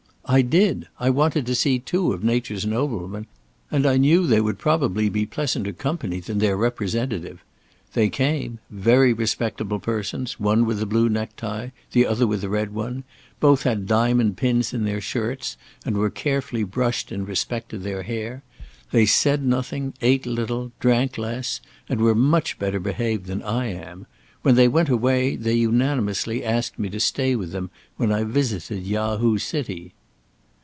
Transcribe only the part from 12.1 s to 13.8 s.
with a red one: both